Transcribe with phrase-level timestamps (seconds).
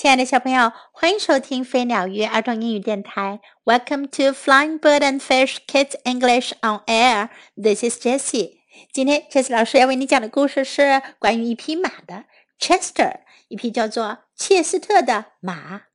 [0.00, 3.40] 亲爱的小朋友，欢迎收听飞鸟鱼儿童英语电台。
[3.64, 7.30] Welcome to Flying Bird and Fish Kids English on Air.
[7.60, 8.58] This is Jessie.
[8.92, 12.26] 今天 Jessie 老师要为你讲的故事是关于一匹马的
[12.60, 15.86] Chester，一匹叫做切斯特的马。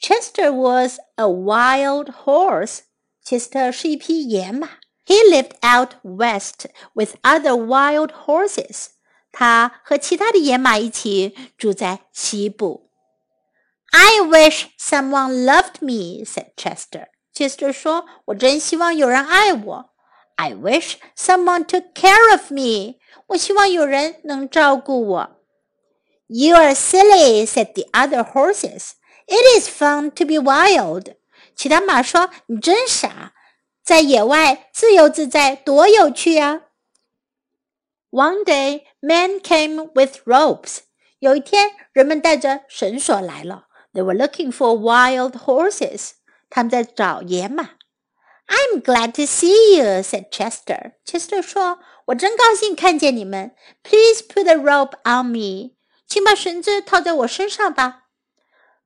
[0.00, 2.82] Chester was a wild horse.
[3.24, 4.78] 切斯特是一匹野马。
[5.04, 8.90] He lived out west with other wild horses.
[9.32, 12.83] 他和其他的野马一起住在西部。
[13.93, 17.07] I wish someone loved me," said Chester.
[17.33, 19.93] Chester 说：“我真希望有人爱我。”
[20.35, 22.99] I wish someone took care of me.
[23.27, 25.41] 我希望有人能照顾我。
[26.27, 28.91] You are silly," said the other horses.
[29.25, 31.15] It is fun to be wild.
[31.55, 33.33] 其他马说：“你真傻，
[33.83, 36.61] 在野外自由自在，多有趣啊！”
[38.11, 40.79] One day, men came with ropes.
[41.19, 43.65] 有一天，人们带着绳索来了。
[43.93, 46.11] they were looking for wild horses.
[46.49, 47.71] 他们在找野马。
[48.47, 50.93] I'm glad to see you," said Chester.
[51.05, 53.55] Chester 说：“我真高兴看见你们。
[53.83, 55.75] Please put a rope on me.
[56.07, 58.05] 请把绳子套在我身上吧。”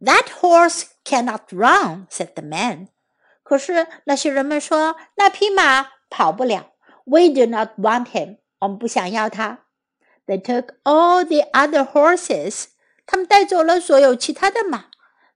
[0.02, 2.90] That horse cannot run," said the man.
[3.44, 6.72] 可是那些人们说那匹马跑不了。
[7.06, 8.38] We do not want him.
[8.60, 9.60] 我们不想要他。
[10.26, 12.66] They took all the other horses.
[13.06, 14.86] 他们带走了所有其他的马。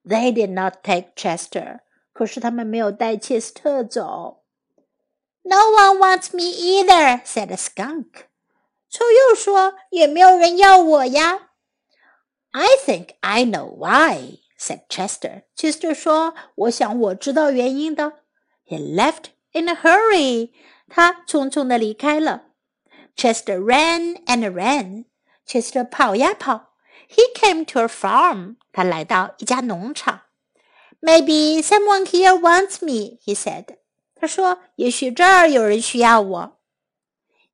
[0.05, 1.79] they did not take Chester.
[2.13, 4.43] 可是他们没有带切斯特走。
[5.43, 8.25] No one wants me either," said a skunk.
[8.89, 11.49] 臭鼬说：“也没有人要我呀。”
[12.51, 15.43] I think I know why," said Chester.
[15.55, 18.23] Chester 说：“我想我知道原因的。”
[18.65, 20.51] He left in a hurry.
[20.89, 22.47] 他匆匆的离开了。
[23.15, 25.05] Chester ran and ran.
[25.45, 26.70] Chester 跑呀跑。
[27.11, 28.57] he came to a farm.
[28.71, 30.21] 他来到一家农场。
[31.01, 33.77] Maybe someone here wants me, he said.
[34.15, 36.57] 他说：“也许这儿有人需要我。”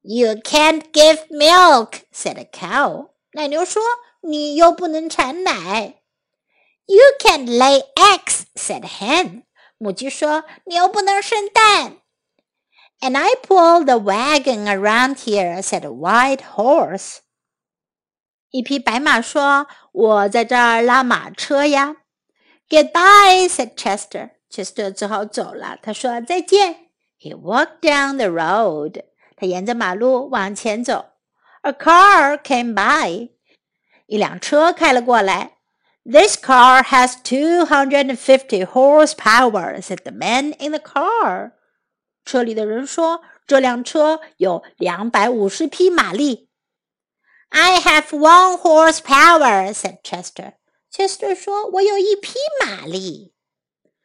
[0.02, 3.10] You can't give milk, said a cow.
[3.34, 3.84] 奶牛说：“
[4.22, 6.02] 你又不能产奶。”
[6.86, 9.44] You can't lay eggs, said hen.
[9.78, 11.98] 母鸡说：“你又不能生蛋。”
[13.02, 17.18] And I pull the wagon around here, said a white horse.
[18.51, 21.97] 一匹白马说：“我在这儿拉马车呀。”
[22.71, 24.31] Goodbye, said Chester.
[24.51, 25.79] Chester 只好走了。
[25.83, 26.89] 他说：“再见。”
[27.21, 29.03] He walked down the road.
[29.37, 31.07] 他沿着马路往前走。
[31.63, 33.31] A car came by.
[34.07, 35.59] 一辆车开了过来。
[36.05, 41.53] This car has two hundred and fifty horsepower, said the man in the car.
[42.25, 46.48] 车里的人说：“这辆车有两百五十匹马力。”
[47.50, 50.54] I have one horsepower," said Chester.
[50.92, 53.34] Chester 说：“我有一匹马力。”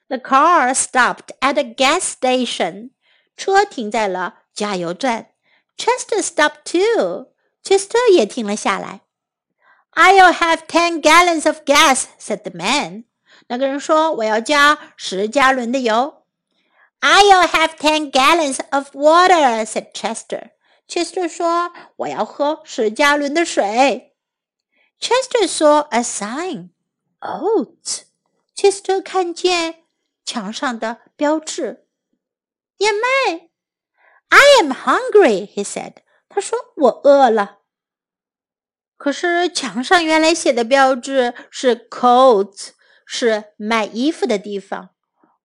[0.08, 2.90] The car stopped at a gas station.
[3.36, 5.30] 车停在了加油站。
[5.76, 7.28] Chester stopped too.
[7.62, 9.00] Chester 也停了下来。
[9.92, 13.04] I'll have ten gallons of gas," said the man.
[13.48, 16.24] 那个人说：“我要加十加仑的油。”
[17.00, 20.50] I'll have ten gallons of water," said Chester.
[20.92, 24.16] Chester 说：“我要喝十加仑的水。”
[25.00, 26.70] Chester saw a sign,
[27.20, 28.02] oats.
[28.56, 29.84] Chester 看见
[30.24, 31.86] 墙上的标志，
[32.78, 33.48] 燕麦。
[34.30, 35.94] I am hungry, he said.
[36.28, 37.58] 他说：“我饿了。”
[38.98, 42.70] 可是墙上原来写的标志是 coats，
[43.06, 44.90] 是卖衣服的地方。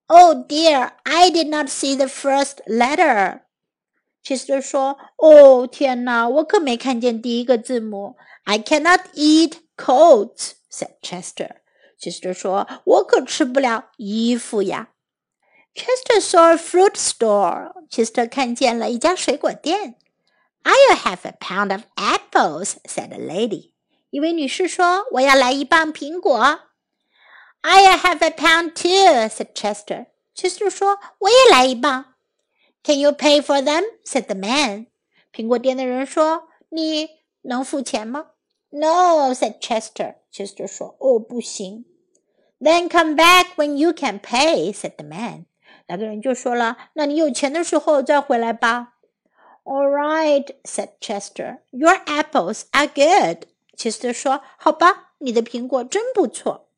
[0.07, 3.41] Oh dear, I did not see the first letter.
[4.27, 11.57] Chester 说：“哦，天哪，我可没看见第一个字母。”I cannot eat coats," said Chester.
[11.99, 14.89] Chester 说：“我可吃不了衣服呀。”
[15.75, 17.73] Chester saw a fruit store.
[17.89, 19.95] Chester 看见了一家水果店。
[20.63, 23.71] I'll have a pound of apples," said a lady.
[24.09, 26.37] 一位女士说：“我要来一磅苹果。”
[27.63, 30.07] I'll have a pound too," said Chester.
[30.35, 32.13] Chester 说：“我也来一磅。”
[32.83, 33.83] Can you pay for them?
[34.03, 34.87] said the man.
[35.33, 37.09] 苹果店的人说：“你
[37.43, 38.27] 能付钱吗？”
[38.71, 40.15] No, said Chester.
[40.31, 41.85] Chester 说：“哦，不行。”
[42.59, 45.45] Then come back when you can pay, said the man.
[45.87, 48.95] 那个人就说了：“那你有钱的时候再回来吧。”
[49.63, 51.59] All right, said Chester.
[51.71, 53.47] Your apples are good.
[53.77, 56.69] Chester 说：“好吧，你的苹果真不错。”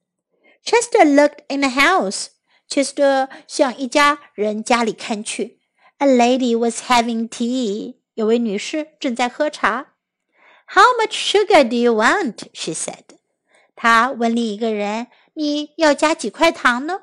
[0.64, 2.28] Chester looked in the house.
[2.70, 5.59] Chester 向一家人家里看去。
[6.01, 7.97] A lady was having tea.
[8.15, 9.95] 有位女士正在喝茶。
[10.67, 12.45] How much sugar do you want?
[12.55, 13.05] She said.
[13.77, 17.03] 她问另一个人：“你要加几块糖呢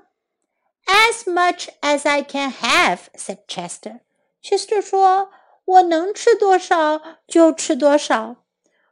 [0.85, 3.99] ？As much as I can have," said Chester.
[4.41, 5.29] Chester 说
[5.65, 8.37] ：“我能吃多少就吃多少。”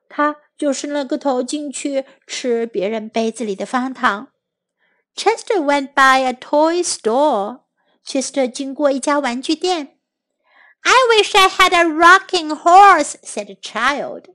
[0.07, 4.29] 他就伸了个头进去吃别人杯子里的方糖。
[5.15, 7.61] Chester went by a toy store.
[8.05, 9.94] Chester 经过一家玩具店。
[10.84, 14.34] I wish I had a rocking horse," said a child.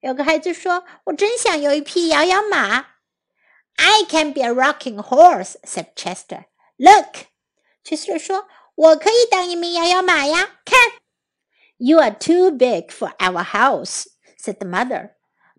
[0.00, 2.86] 有个孩子说：“我真想有一匹摇摇马。”
[3.76, 6.44] I can be a rocking horse," said Chester.
[6.76, 7.26] Look,
[7.84, 10.60] Chester 说：“我可以当一名摇摇马呀！
[10.64, 10.78] 看。”
[11.78, 14.06] You are too big for our house,"
[14.36, 15.12] said the mother.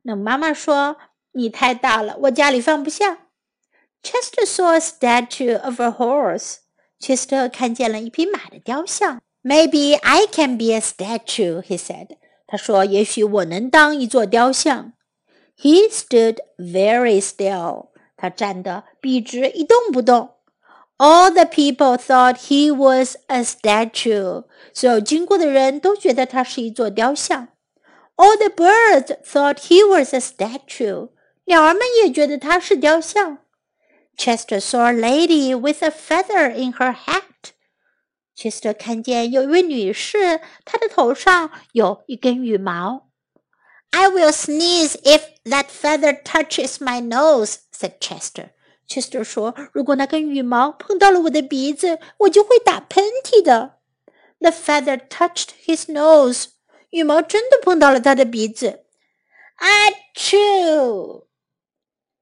[0.03, 3.29] 那妈妈说：“你太大了，我家里放不下。”
[4.03, 6.57] Chester saw a statue of a horse.
[6.99, 9.21] Chester 看见了一匹马的雕像。
[9.43, 12.17] Maybe I can be a statue, he said.
[12.45, 14.93] 他说：“也许我能当一座雕像。”
[15.57, 17.87] He stood very still.
[18.17, 20.31] 他站得笔直，一动不动。
[20.97, 24.43] All the people thought he was a statue.
[24.73, 27.49] 所有经过的人都觉得他是一座雕像。
[28.17, 31.09] All the birds thought he was a statue.
[31.45, 33.39] 鸟儿们也觉得他是雕像。
[34.17, 37.23] Chester saw a lady with a feather in her hat.
[38.35, 43.09] Chester 看见有一位女士，她的头上有一根羽毛。
[43.91, 48.51] I will sneeze if that feather touches my nose," said Chester.
[48.87, 53.79] Chester 说：“如果那根羽毛碰到了我的鼻子，我就会打喷嚏的。”
[54.39, 56.45] The feather touched his nose.
[56.91, 58.85] 羽毛真的碰到了他的鼻子。
[59.59, 61.25] Achoo!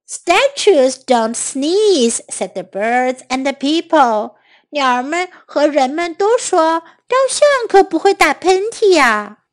[0.07, 4.35] Statues don't sneeze," said the birds and the people.
[4.71, 9.43] 鸟儿们和人们都说，雕像可不会打喷嚏呀。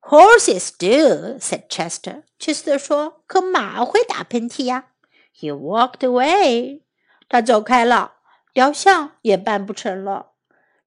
[0.00, 2.22] Horses do," said Chester.
[2.38, 4.90] Chester 说，可马会打喷嚏呀。
[5.34, 6.82] He walked away.
[7.28, 8.12] 他走开了，
[8.52, 10.32] 雕像也办不成了。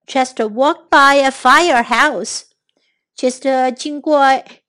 [0.06, 2.44] Chester walked by a firehouse.
[3.18, 4.22] Chester 经过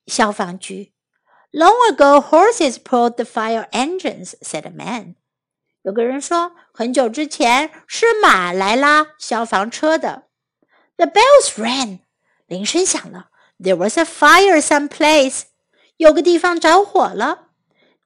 [0.07, 0.93] 消防局。
[1.53, 5.15] Long ago, horses pulled the fire engines," said a man.
[5.83, 10.25] 有个人说，很久之前是马来拉消防车的。
[10.97, 12.01] The bells rang.
[12.47, 13.31] 铃声响了。
[13.59, 15.43] There was a fire someplace.
[15.97, 17.49] 有个地方着火了。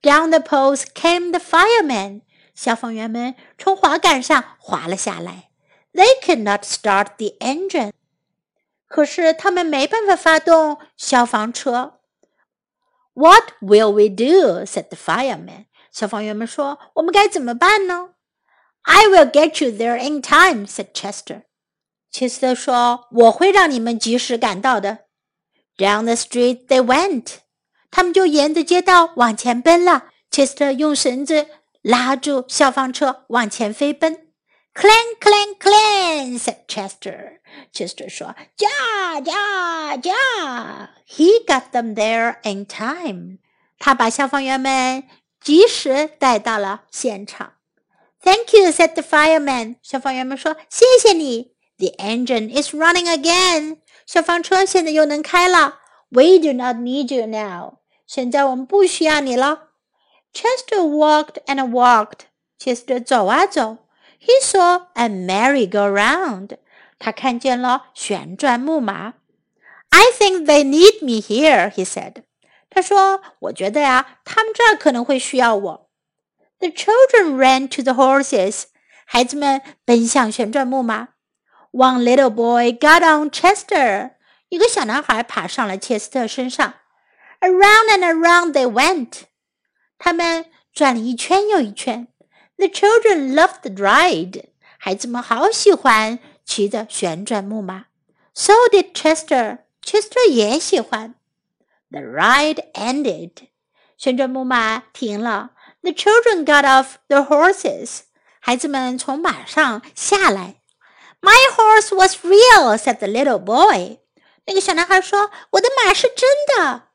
[0.00, 2.22] Down the poles came the firemen.
[2.54, 5.50] 消防员们从滑杆上滑了下来。
[5.92, 7.92] They could not start the engine.
[8.86, 12.00] 可是他们没办法发动消防车。
[13.14, 14.64] what will we do?
[14.64, 15.65] said the fireman.
[15.96, 18.10] 消防员们说：“我们该怎么办呢？”
[18.82, 21.42] I will get you there in time," said Chester.
[22.10, 25.06] 切斯特说：“我会让你们及时赶到的。”
[25.78, 27.38] Down the street they went.
[27.90, 30.10] 他们就沿着街道往前奔了。
[30.30, 31.46] 切斯特用绳子
[31.82, 34.32] 拉住消防车往前飞奔。
[34.74, 37.40] Clang, clang, clang, said Chester.
[37.74, 43.38] Chester 说：“驾驾驾！” He got them there in time.
[43.78, 45.04] 他把消防员们
[45.40, 47.54] 及时带到了现场。
[48.22, 49.76] Thank you, said the fireman.
[49.82, 53.78] 消防员们说：“谢谢你。” The engine is running again.
[54.06, 55.80] 消防车现在又能开了。
[56.10, 57.78] We do not need you now.
[58.06, 59.70] 现在我们不需要你了。
[60.32, 62.26] Chester walked and walked.
[62.58, 63.78] Chester 走啊走。
[64.24, 66.56] he saw a merry-go-round.
[67.00, 69.14] 他看见了旋转木马。
[69.88, 72.22] I think they need me here, he said.
[72.77, 75.89] 他说：“我觉得呀，他们这儿可能会需要我。”
[76.61, 78.65] The children ran to the horses.
[79.03, 81.07] 孩子们奔向旋转木马。
[81.71, 84.11] One little boy got on Chester.
[84.49, 86.75] 一个小男孩爬上了切斯特身上。
[87.39, 89.21] Around and around they went.
[89.97, 92.07] 他们转了一圈又一圈。
[92.57, 94.43] the children loved the ride.
[94.77, 97.85] 孩子们好喜欢骑着旋转木马。
[98.35, 99.61] So did Chester.
[99.83, 101.15] Chester 也喜欢。
[101.90, 103.48] The ride ended.
[103.96, 105.50] 旋转木马停了。
[105.82, 108.00] The children got off the horses.
[108.40, 110.56] 孩子们从马上下来。
[111.20, 113.98] My horse was real, said the little boy.
[114.46, 116.88] 那个小男孩说：“我的马是真的。”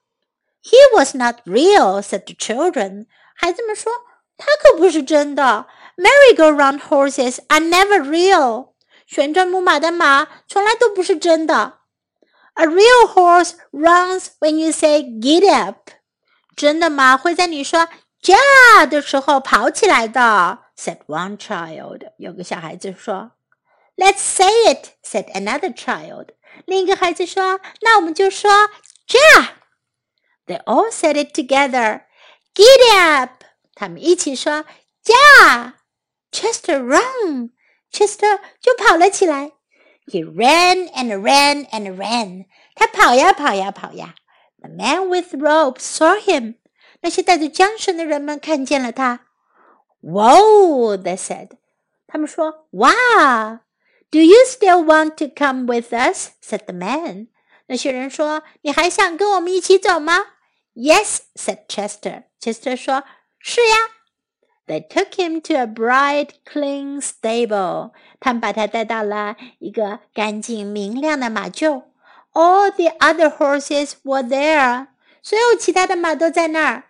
[0.64, 3.08] He was not real, said the children.
[3.36, 3.92] 孩子们说。
[4.38, 5.68] 它可不是真的。
[5.98, 8.70] Merry-go-round horses are never real。
[9.08, 11.80] 旋转木马的马从来都不是真的。
[12.56, 15.92] A real horse runs when you say "Get up."
[16.56, 17.88] 真的马会在你说“
[18.22, 20.60] 驾”的时候跑起来的。
[20.76, 22.12] Said one child。
[22.18, 23.32] 有个小孩子说。
[23.96, 24.90] Let's say it.
[25.04, 26.30] Said another child。
[26.66, 28.50] 另一个孩子说：“那我们就说‘
[29.08, 29.20] 驾’。”
[30.46, 32.04] They all said it together.
[32.54, 33.44] Get up.
[33.76, 34.66] 他们一起说：“
[35.04, 35.76] 驾
[36.32, 37.52] Chester run!
[37.92, 39.54] Chester 就跑了起来。
[40.06, 42.46] He ran and ran and ran.
[42.76, 44.16] 他跑呀跑呀跑呀。
[44.60, 46.56] The man with rope saw him.
[47.02, 49.28] 那些带着缰绳的人们看见了他。
[50.02, 50.98] Whoa!
[50.98, 51.58] They said.
[52.08, 53.62] 他们说：“哇！”
[54.10, 56.30] Do you still want to come with us?
[56.42, 57.28] said the man.
[57.68, 60.26] 那些人说：“你还想跟我们一起走吗？”
[60.74, 62.24] Yes, said Chester.
[62.40, 63.04] Chester 说：“
[63.40, 63.76] 是呀。”
[64.68, 67.92] They took him to a bright, clean stable.
[68.20, 71.84] 他们把他带到了一个干净明亮的马厩。
[72.34, 74.88] All the other horses were there.
[75.24, 76.84] 所有其他的马都在那儿。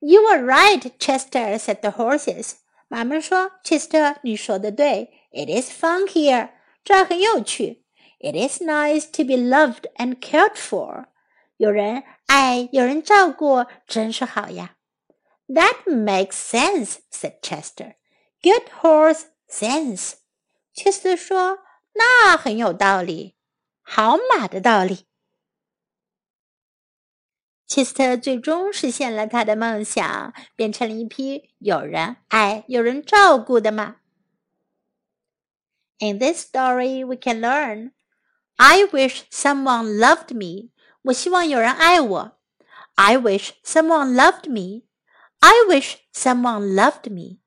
[0.00, 2.54] You were right, Chester," said the horses.
[2.88, 5.10] 马们说：“Chester，你说的对。
[5.30, 6.50] It is fun here.
[6.82, 7.84] 这儿很有趣。
[8.18, 11.04] It is nice to be loved and cared for.
[11.58, 14.75] 有人爱，有人照顾，真是好呀。”
[15.48, 17.96] That makes sense," said Chester.
[18.42, 20.14] "Good horse sense."
[20.74, 23.36] Chester 说：“那很有道理，
[23.82, 25.06] 好马的道理。”
[27.68, 33.96] Chester 最终实现了他的梦想，变成了一匹有人爱、有人照顾的马。
[35.98, 37.92] In this story, we can learn.
[38.56, 40.70] I wish someone loved me.
[41.02, 42.38] 我希望有人爱我。
[42.94, 44.84] I wish someone loved me.
[45.40, 47.40] I wish someone loved me.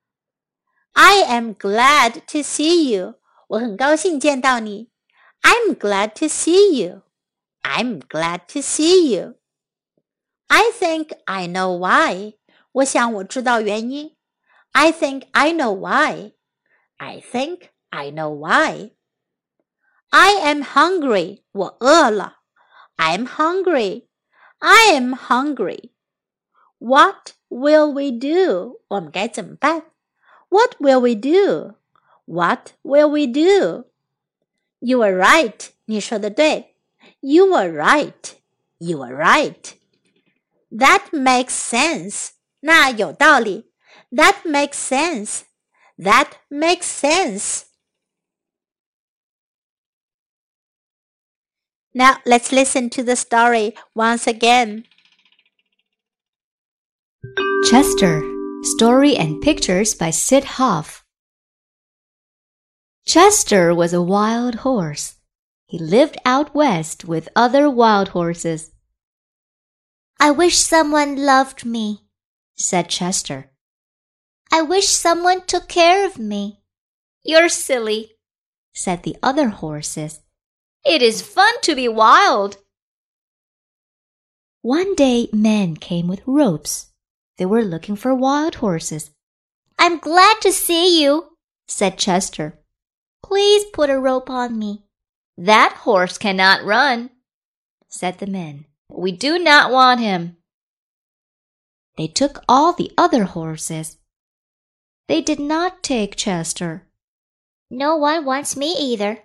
[0.96, 3.16] I am glad to see you.
[3.48, 4.90] 我很高兴见到你。
[5.42, 7.04] I'm glad to see you.
[7.62, 9.36] I'm glad to see you.
[10.48, 12.36] I think I know why.
[12.72, 14.16] 我想我知道原因。
[14.72, 16.34] I think I know why.
[16.98, 18.92] I think I know why.
[20.10, 21.44] I am hungry.
[21.52, 22.40] 我饿了。
[22.98, 24.08] I'm hungry.
[24.60, 25.92] I am hungry.
[26.80, 28.82] What will we do?
[28.88, 29.84] 我们该怎么办？
[30.50, 31.76] What will we do?
[32.26, 33.86] What will we do?
[34.80, 35.70] You are right.
[35.86, 36.76] 你说的对。
[37.20, 38.34] You are right.
[38.78, 39.74] You are right.
[40.72, 42.32] That makes sense.
[42.60, 43.72] 那有道理。
[44.12, 45.42] That makes sense.
[45.98, 47.64] That makes sense.
[51.94, 54.84] Now let's listen to the story once again.
[57.69, 58.23] Chester
[58.63, 61.05] Story and Pictures by Syd Hoff.
[63.07, 65.17] Chester was a wild horse.
[65.67, 68.73] He lived out west with other wild horses.
[70.19, 72.07] I wish someone loved me,
[72.57, 73.51] said Chester.
[74.51, 76.63] I wish someone took care of me.
[77.23, 78.13] You're silly,
[78.73, 80.21] said the other horses.
[80.85, 82.57] It is fun to be wild.
[84.63, 86.90] One day men came with ropes
[87.41, 89.13] they were looking for wild horses.
[89.79, 92.61] I'm glad to see you, said Chester.
[93.23, 94.85] Please put a rope on me.
[95.39, 97.09] That horse cannot run,
[97.89, 98.67] said the men.
[98.91, 100.37] We do not want him.
[101.97, 103.97] They took all the other horses.
[105.09, 106.89] They did not take Chester.
[107.71, 109.21] No one wants me either,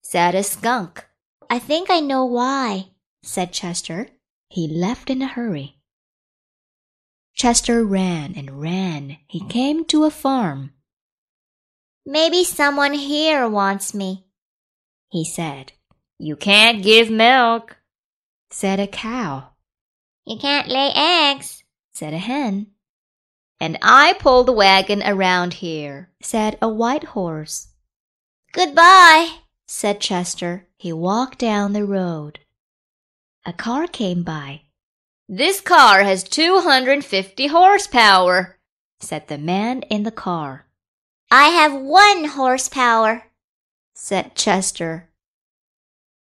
[0.00, 1.06] said a skunk.
[1.50, 2.90] I think I know why,
[3.24, 4.10] said Chester.
[4.48, 5.81] He left in a hurry.
[7.42, 9.16] Chester ran and ran.
[9.26, 10.74] He came to a farm.
[12.06, 14.26] Maybe someone here wants me,
[15.08, 15.72] he said.
[16.20, 17.78] You can't give milk,
[18.52, 19.54] said a cow.
[20.24, 22.68] You can't lay eggs, said a hen.
[23.58, 27.72] And I pull the wagon around here, said a white horse.
[28.52, 30.68] Goodbye, said Chester.
[30.76, 32.38] He walked down the road.
[33.44, 34.60] A car came by.
[35.34, 38.58] This car has 250 horsepower,
[39.00, 40.66] said the man in the car.
[41.30, 43.28] I have one horsepower,
[43.94, 45.08] said Chester.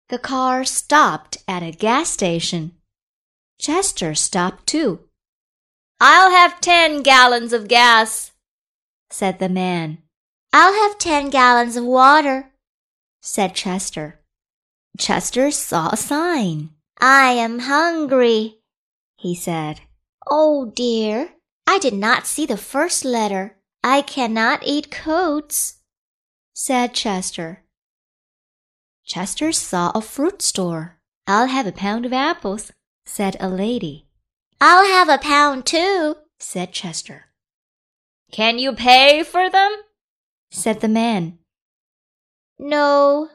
[0.09, 2.73] The car stopped at a gas station.
[3.61, 5.01] Chester stopped too.
[6.01, 8.33] I'll have ten gallons of gas,
[9.11, 9.99] said the man.
[10.55, 12.51] I'll have ten gallons of water,
[13.21, 14.21] said Chester.
[14.97, 16.71] Chester saw a sign.
[16.99, 18.57] I am hungry,
[19.17, 19.81] he said.
[20.31, 21.31] Oh dear,
[21.67, 23.57] I did not see the first letter.
[23.83, 25.83] I cannot eat coats,
[26.55, 27.65] said Chester.
[29.05, 30.99] Chester saw a fruit store.
[31.27, 32.73] I'll have a pound of apples,
[33.05, 34.07] said a lady.
[34.61, 37.27] I'll have a pound too, said Chester.
[38.33, 39.71] Can you pay for them?
[40.51, 41.39] said the man.
[42.59, 43.29] No,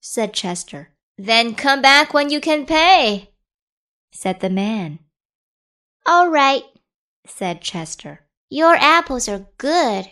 [0.00, 0.90] said Chester.
[1.16, 3.30] Then come back when you can pay,
[4.12, 4.98] said the man.
[6.10, 6.62] All right,
[7.26, 8.20] said Chester.
[8.48, 10.10] Your apples are good.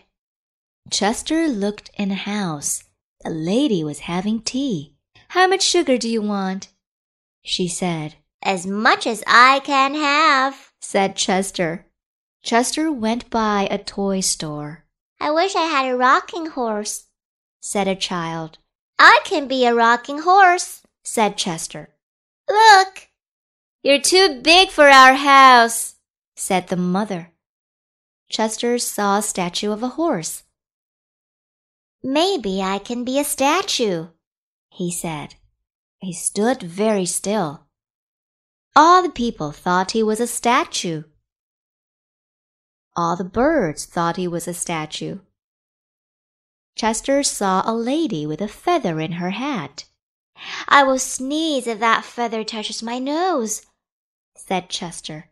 [0.90, 2.84] Chester looked in a house.
[3.24, 4.92] A lady was having tea.
[5.28, 6.68] How much sugar do you want?
[7.42, 8.16] She said.
[8.42, 11.86] As much as I can have, said Chester.
[12.42, 14.84] Chester went by a toy store.
[15.18, 17.06] I wish I had a rocking horse,
[17.62, 18.58] said a child.
[18.98, 21.88] I can be a rocking horse, said Chester.
[22.50, 23.08] Look,
[23.86, 25.94] you're too big for our house,
[26.34, 27.30] said the mother.
[28.28, 30.42] Chester saw a statue of a horse.
[32.02, 34.08] Maybe I can be a statue,
[34.70, 35.36] he said.
[36.00, 37.68] He stood very still.
[38.74, 41.04] All the people thought he was a statue.
[42.96, 45.20] All the birds thought he was a statue.
[46.74, 49.84] Chester saw a lady with a feather in her hat.
[50.66, 53.62] I will sneeze if that feather touches my nose,
[54.36, 55.30] said Chester.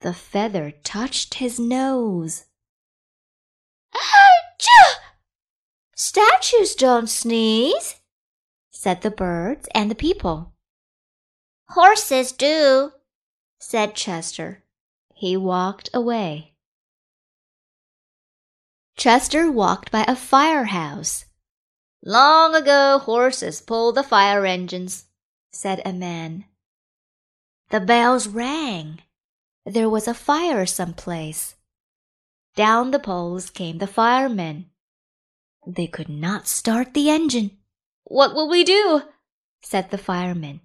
[0.00, 2.44] The feather touched his nose.
[5.94, 8.00] Statues don't sneeze,
[8.70, 10.52] said the birds and the people.
[11.70, 12.92] Horses do,
[13.58, 14.64] said Chester.
[15.14, 16.54] He walked away.
[18.96, 21.24] Chester walked by a firehouse.
[22.04, 25.06] Long ago, horses pulled the fire engines,
[25.52, 26.44] said a man.
[27.72, 29.00] The bells rang.
[29.64, 31.54] There was a fire someplace.
[32.54, 34.66] Down the poles came the firemen.
[35.66, 37.52] They could not start the engine.
[38.04, 39.00] What will we do?
[39.62, 40.60] said the fireman.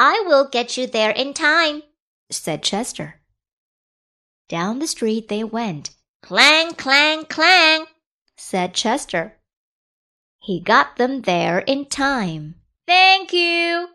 [0.00, 1.84] I will get you there in time,
[2.28, 3.20] said Chester.
[4.48, 5.90] Down the street they went.
[6.22, 7.86] Clang, clang, clang,
[8.36, 9.36] said Chester.
[10.40, 12.56] He got them there in time.
[12.84, 13.90] Thank you,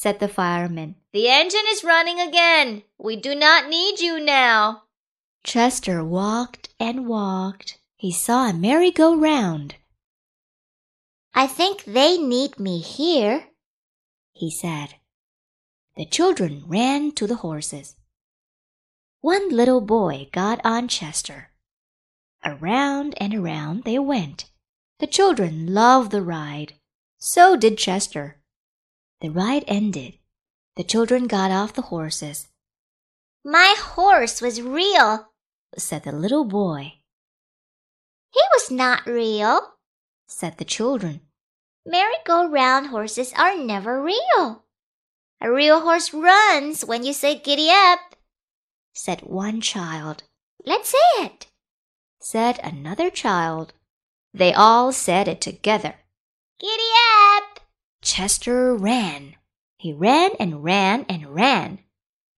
[0.00, 0.94] said the fireman.
[1.12, 2.84] The engine is running again.
[2.96, 4.84] We do not need you now.
[5.44, 7.78] Chester walked and walked.
[7.96, 9.74] He saw a merry-go-round.
[11.34, 13.48] I think they need me here,
[14.32, 14.94] he said.
[15.98, 17.94] The children ran to the horses.
[19.20, 21.50] One little boy got on Chester.
[22.42, 24.46] Around and around they went.
[24.98, 26.72] The children loved the ride.
[27.18, 28.39] So did Chester.
[29.20, 30.18] The ride ended.
[30.76, 32.48] The children got off the horses.
[33.44, 35.28] My horse was real,
[35.76, 36.94] said the little boy.
[38.32, 39.74] He was not real,
[40.26, 41.20] said the children.
[41.84, 44.64] Merry-go-round horses are never real.
[45.40, 47.98] A real horse runs when you say giddy up,
[48.92, 50.22] said one child.
[50.64, 51.46] Let's say it,
[52.20, 53.72] said another child.
[54.34, 55.94] They all said it together.
[56.60, 56.90] Giddy
[57.34, 57.39] up!
[58.12, 59.36] Chester ran.
[59.78, 61.78] He ran and ran and ran.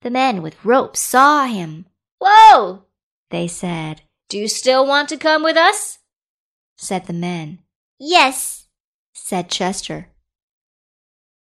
[0.03, 1.87] The men with ropes saw him.
[2.21, 2.85] Whoa!
[3.31, 4.03] They said.
[4.29, 6.01] Do you still want to come with us?
[6.77, 7.61] said the men.
[7.99, 8.67] Yes,
[9.15, 10.09] said Chester.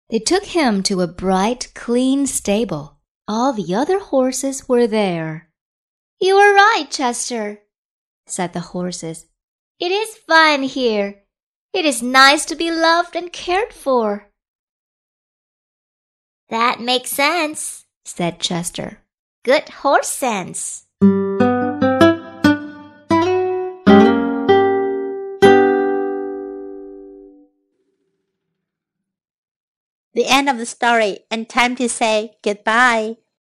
[0.09, 3.01] They took him to a bright, clean stable.
[3.29, 5.51] All the other horses were there.
[6.19, 7.61] You are right, Chester,
[8.27, 9.27] said the horses.
[9.79, 11.24] It is fine here.
[11.75, 14.29] It is nice to be loved and cared for.
[16.49, 19.01] That makes sense, said Chester.
[19.45, 20.87] Good horse sense.
[30.15, 33.17] The end of the story and time to say goodbye.